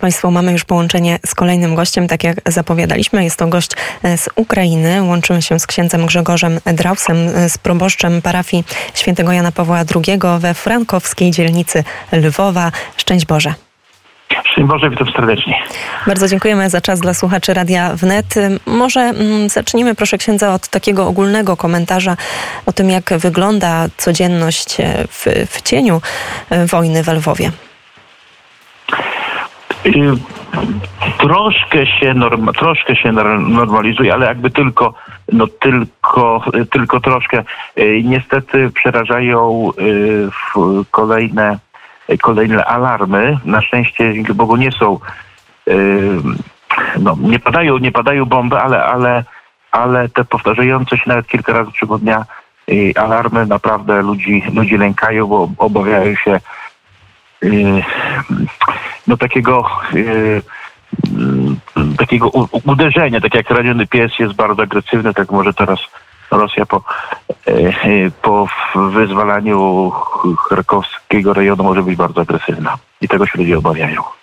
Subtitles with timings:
[0.00, 3.24] Państwo mamy już połączenie z kolejnym gościem, tak jak zapowiadaliśmy.
[3.24, 3.70] Jest to gość
[4.02, 5.02] e, z Ukrainy.
[5.02, 10.54] Łączymy się z księdzem Grzegorzem Drausem, e, z proboszczem parafii świętego Jana Pawła II we
[10.54, 12.72] frankowskiej dzielnicy Lwowa.
[12.96, 13.54] Szczęść Boże.
[14.44, 15.54] Szczęść Boże, witam serdecznie.
[16.06, 18.34] Bardzo dziękujemy za czas dla słuchaczy Radia Wnet.
[18.66, 22.16] Może mm, zacznijmy, proszę księdza, od takiego ogólnego komentarza
[22.66, 26.00] o tym, jak wygląda codzienność e, w, w cieniu
[26.66, 27.50] wojny w Lwowie.
[29.86, 30.12] Y,
[31.18, 34.94] troszkę się, norma, troszkę się normalizuje, ale jakby tylko,
[35.32, 37.44] no tylko, tylko troszkę.
[37.78, 40.28] Y, niestety przerażają y,
[40.90, 41.58] kolejne,
[42.22, 43.38] kolejne alarmy.
[43.44, 44.98] Na szczęście, dzięki Bogu, nie są,
[47.00, 49.24] no, nie padają, nie padają bomby, ale, ale,
[49.72, 52.24] ale te powtarzające się nawet kilka razy w ciągu dnia
[52.96, 56.40] alarmy naprawdę ludzi, ludzi lękają, bo obawiają się
[59.06, 60.42] no takiego yy,
[61.98, 62.30] takiego
[62.66, 65.78] uderzenia, tak jak raniony pies jest bardzo agresywny, tak może teraz
[66.30, 66.82] Rosja po,
[67.46, 69.90] yy, po wyzwalaniu
[70.48, 74.19] charkowskiego rejonu może być bardzo agresywna i tego się ludzie obawiają.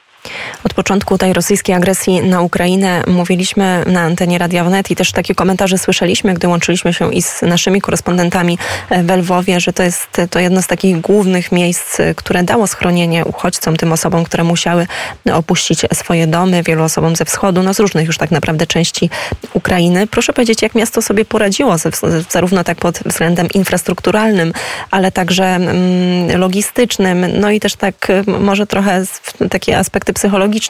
[0.78, 5.78] Początku tej rosyjskiej agresji na Ukrainę mówiliśmy na antenie Radia Wnet i też takie komentarze
[5.78, 8.58] słyszeliśmy, gdy łączyliśmy się i z naszymi korespondentami
[9.04, 13.78] w Lwowie, że to jest to jedno z takich głównych miejsc, które dało schronienie uchodźcom,
[13.78, 14.88] tym osobom, które musiały
[15.34, 19.10] opuścić swoje domy, wielu osobom ze wschodu, no z różnych już tak naprawdę części
[19.54, 20.08] Ukrainy.
[20.08, 21.76] Proszę powiedzieć, jak miasto sobie poradziło,
[22.30, 24.54] zarówno tak pod względem infrastrukturalnym,
[24.92, 29.04] ale także mm, logistycznym, no i też tak może trochę
[29.50, 30.67] takie aspekty psychologiczne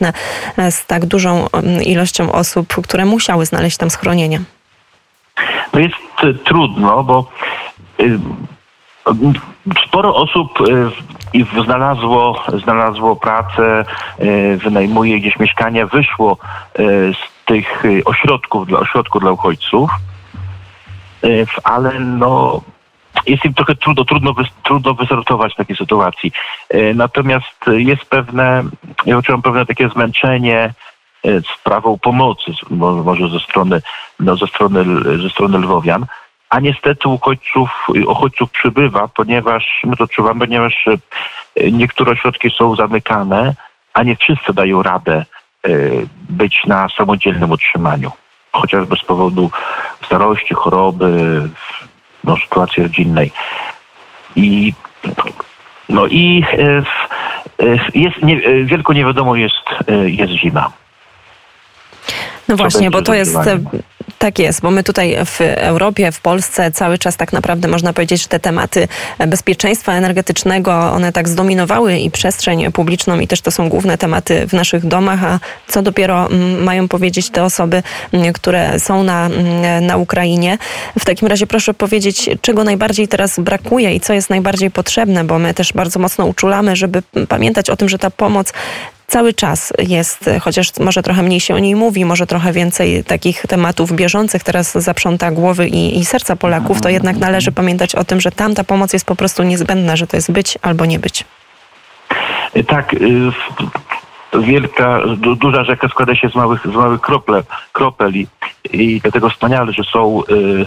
[0.58, 1.48] e, z tak dużą
[1.86, 4.42] ilością osób, które musiały znaleźć tam schronienie?
[5.74, 7.30] No jest e, trudno, bo
[8.00, 8.20] y,
[9.88, 13.86] sporo osób y, znalazło, znalazło pracę,
[14.58, 16.38] wynajmuje gdzieś mieszkania, wyszło
[17.14, 19.90] z tych ośrodków dla, ośrodków dla uchodźców,
[21.64, 22.62] ale no
[23.28, 26.32] jest im trochę trudno, trudno, trudno wystartować w takiej sytuacji.
[26.70, 28.64] E, natomiast jest pewne,
[29.08, 30.74] ja odczuwam pewne takie zmęczenie
[31.26, 32.52] e, sprawą pomocy,
[33.04, 33.82] może ze strony,
[34.20, 34.84] no, ze strony,
[35.22, 36.06] ze strony Lwowian.
[36.50, 43.56] A niestety uchodźców, uchodźców przybywa, ponieważ my to odczuwamy, ponieważ e, niektóre ośrodki są zamykane,
[43.94, 45.26] a nie wszyscy dają radę
[46.30, 48.12] być na samodzielnym utrzymaniu.
[48.52, 49.52] Chociażby z powodu
[50.06, 51.42] starości, choroby,
[52.24, 53.32] no, sytuacji rodzinnej.
[54.36, 54.74] I
[55.90, 56.84] no i e, e,
[57.96, 59.56] jest nie, e, wielką niewiadomą jest,
[60.06, 60.72] jest zima.
[62.48, 63.38] No właśnie, bo to jest
[64.20, 68.22] tak jest, bo my tutaj w Europie, w Polsce cały czas tak naprawdę można powiedzieć,
[68.22, 68.88] że te tematy
[69.28, 74.54] bezpieczeństwa energetycznego, one tak zdominowały i przestrzeń publiczną i też to są główne tematy w
[74.54, 79.86] naszych domach, a co dopiero mm, mają powiedzieć te osoby, mm, które są na, mm,
[79.86, 80.58] na Ukrainie.
[81.00, 85.40] W takim razie proszę powiedzieć, czego najbardziej teraz brakuje i co jest najbardziej potrzebne, bo
[85.40, 88.54] my też bardzo mocno uczulamy, żeby pamiętać o tym, że ta pomoc
[89.08, 93.42] cały czas jest, chociaż może trochę mniej się o niej mówi, może trochę więcej takich
[93.42, 98.22] tematów bieżących teraz zaprząta głowy i, i serca Polaków, to jednak należy pamiętać o tym,
[98.22, 101.26] że tam ta pomoc jest po prostu niezbędna, że to jest być albo nie być.
[102.68, 103.32] Tak, y,
[104.34, 108.28] wielka, duża rzeka składa się z małych, z małych krople, kropel i,
[108.74, 110.66] i dlatego wspaniale, że są, y,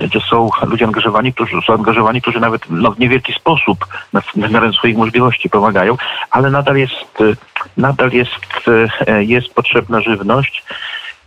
[0.00, 4.72] że są ludzie angażowani, którzy są angażowani, którzy nawet no, w niewielki sposób na, miarę
[4.72, 5.96] swoich możliwości pomagają,
[6.30, 7.36] ale nadal jest, y,
[7.76, 8.68] nadal jest,
[9.08, 10.64] y, jest potrzebna żywność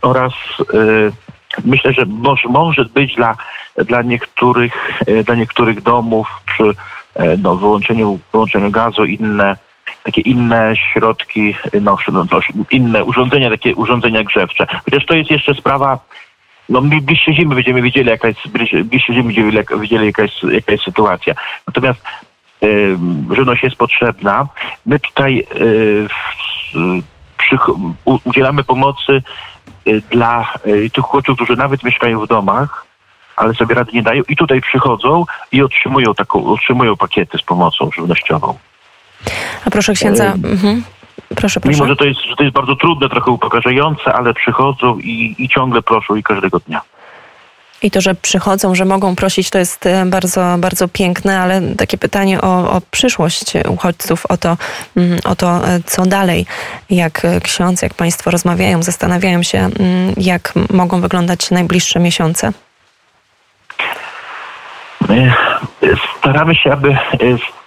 [0.02, 0.32] oraz
[1.64, 3.36] myślę, że może, może być dla,
[3.76, 6.74] dla, niektórych, dla niektórych domów przy
[7.38, 9.56] no, wyłączeniu, wyłączeniu gazu inne
[10.06, 12.40] takie inne środki, no, no,
[12.70, 14.66] inne urządzenia, takie urządzenia grzewcze.
[14.84, 15.98] Chociaż to jest jeszcze sprawa,
[16.68, 18.48] no bliższe zimy będziemy wiedzieli, jaka jest,
[18.84, 21.34] bliższe zimy będziemy wiedzieli, jaka jest, jaka jest sytuacja.
[21.66, 22.00] Natomiast
[22.62, 22.98] y,
[23.36, 24.48] żywność jest potrzebna.
[24.86, 26.08] My tutaj y,
[27.38, 27.56] przy,
[28.04, 29.22] u, udzielamy pomocy
[29.86, 32.86] y, dla y, tych chłopców, którzy nawet mieszkają w domach,
[33.36, 37.90] ale sobie rady nie dają i tutaj przychodzą i otrzymują taką, otrzymują pakiety z pomocą
[37.96, 38.58] żywnościową.
[39.64, 40.24] A proszę księdza.
[40.24, 40.82] Mhm.
[41.36, 41.74] Proszę, proszę.
[41.76, 45.48] Mimo, że to, jest, że to jest bardzo trudne, trochę upokarzające, ale przychodzą i, i
[45.48, 46.80] ciągle proszą i każdego dnia.
[47.82, 51.98] I to, że przychodzą, że mogą prosić, to jest e, bardzo, bardzo piękne, ale takie
[51.98, 54.56] pytanie o, o przyszłość uchodźców, o to,
[54.96, 56.46] mm, o to, e, co dalej.
[56.90, 62.52] Jak ksiądz, jak państwo rozmawiają, zastanawiają się, mm, jak mogą wyglądać najbliższe miesiące?
[66.18, 66.96] Staramy się, aby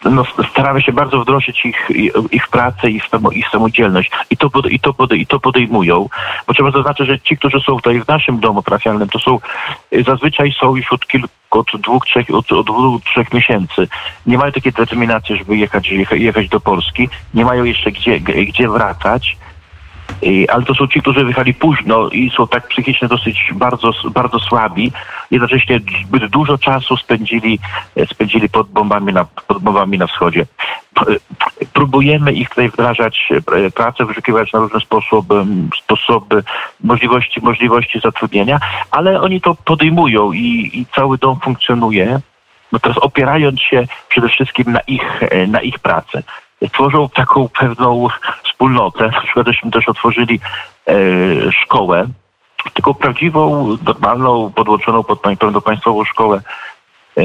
[0.05, 1.87] no, staramy się bardzo wdrożyć ich,
[2.31, 6.09] ich pracę, ich, ich samodzielność i to, i, to, i to podejmują.
[6.47, 9.39] Bo trzeba zaznaczyć, że ci, którzy są tutaj w naszym domu parafialnym, to są
[10.05, 13.87] zazwyczaj są już od kilku od dwóch, trzech, od, od dwóch, trzech miesięcy.
[14.25, 17.09] Nie mają takiej determinacji, żeby jechać, jechać do Polski.
[17.33, 19.37] Nie mają jeszcze gdzie, gdzie wracać.
[20.49, 24.91] Ale to są ci, którzy wyjechali późno i są tak psychicznie dosyć bardzo, bardzo słabi.
[25.31, 27.59] Jednocześnie zbyt dużo czasu spędzili,
[28.11, 30.45] spędzili pod bombami na, pod bombami na wschodzie.
[31.73, 33.29] Próbujemy ich tutaj wdrażać
[33.75, 35.45] pracę, wyszukiwać na różne sposoby,
[35.83, 36.43] sposoby
[36.83, 38.59] możliwości, możliwości zatrudnienia,
[38.91, 42.19] ale oni to podejmują i, i cały dom funkcjonuje.
[42.71, 46.23] No teraz opierając się przede wszystkim na ich, na ich pracę
[46.67, 48.07] tworzą taką pewną
[48.59, 49.07] wspólnotę.
[49.07, 50.39] Na przykład żeśmy też otworzyli
[50.87, 50.93] e,
[51.51, 52.07] szkołę,
[52.73, 56.41] taką prawdziwą, normalną, podłączoną pod pełną państwową szkołę,
[57.17, 57.21] e,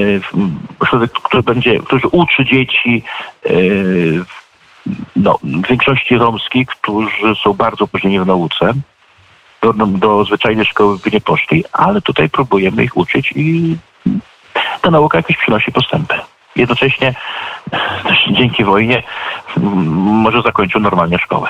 [1.23, 3.03] który będzie, który uczy dzieci
[3.47, 3.51] e,
[5.17, 5.39] no,
[5.71, 8.73] większości romskich, którzy są bardzo później w nauce.
[9.63, 13.77] Do, do zwyczajnej szkoły by nie poszli, ale tutaj próbujemy ich uczyć i
[14.81, 16.15] ta nauka jakoś przynosi postępy
[16.57, 17.15] jednocześnie
[18.35, 19.03] dzięki wojnie
[19.97, 21.49] może zakończył normalnie szkołę.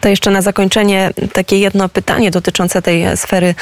[0.00, 3.54] To jeszcze na zakończenie takie jedno pytanie dotyczące tej sfery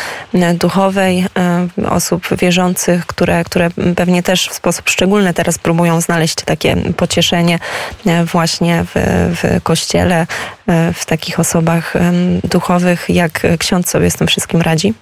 [0.55, 6.77] duchowej e, osób wierzących, które, które pewnie też w sposób szczególny teraz próbują znaleźć takie
[6.97, 7.59] pocieszenie
[8.07, 8.93] e, właśnie w,
[9.43, 10.27] w kościele,
[10.67, 11.95] e, w takich osobach
[12.45, 13.07] duchowych.
[13.09, 14.95] Jak ksiądz sobie z tym wszystkim radzi?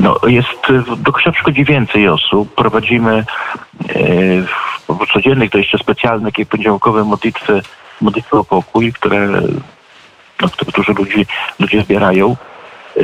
[0.00, 0.48] No, jest,
[0.96, 2.54] do kościoła przychodzi więcej osób.
[2.54, 3.24] Prowadzimy e,
[4.42, 4.61] w
[5.12, 7.62] codziennych, to jeszcze specjalne, takie poniedziałkowe modlitwy,
[8.00, 9.28] modlitwy o pokój, które,
[10.40, 11.26] no, które dużo ludzi,
[11.58, 12.36] ludzie zbierają.
[12.96, 13.02] E,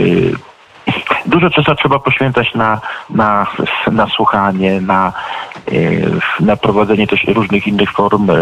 [1.27, 3.47] dużo czasu trzeba poświęcać na, na,
[3.93, 5.13] na słuchanie, na,
[5.67, 5.73] e,
[6.41, 8.35] na prowadzenie też różnych innych form, e,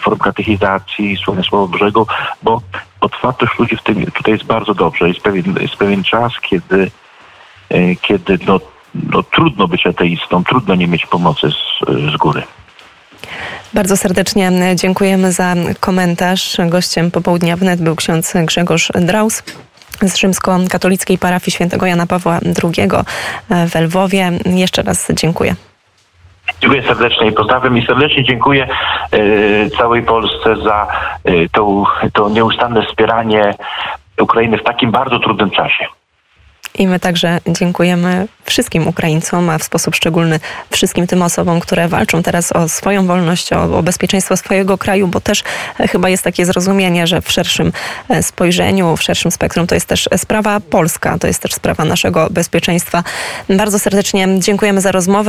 [0.00, 2.06] form katechizacji, słowa Słowa Bożego,
[2.42, 2.60] bo
[3.00, 5.08] otwartość ludzi w tym tutaj jest bardzo dobrze.
[5.08, 6.90] Jest pewien, jest pewien czas, kiedy
[8.00, 8.60] kiedy no,
[8.94, 12.42] no, trudno być ateistą, trudno nie mieć pomocy z, z góry.
[13.74, 16.56] Bardzo serdecznie dziękujemy za komentarz.
[16.68, 19.42] Gościem popołudnia wnet był ksiądz Grzegorz Draus
[20.02, 22.88] z rzymskokatolickiej parafii świętego Jana Pawła II
[23.50, 24.30] w Lwowie.
[24.46, 25.54] Jeszcze raz dziękuję.
[26.60, 28.68] Dziękuję serdecznie i pozdrawiam i serdecznie dziękuję
[29.14, 30.86] y, całej Polsce za
[31.28, 33.54] y, to, to nieustanne wspieranie
[34.20, 35.86] Ukrainy w takim bardzo trudnym czasie.
[36.74, 40.40] I my także dziękujemy wszystkim Ukraińcom, a w sposób szczególny
[40.70, 45.20] wszystkim tym osobom, które walczą teraz o swoją wolność, o, o bezpieczeństwo swojego kraju, bo
[45.20, 45.42] też
[45.80, 47.72] e, chyba jest takie zrozumienie, że w szerszym
[48.08, 52.28] e, spojrzeniu, w szerszym spektrum to jest też sprawa polska, to jest też sprawa naszego
[52.30, 53.04] bezpieczeństwa.
[53.48, 55.20] Bardzo serdecznie dziękujemy za rozmowę.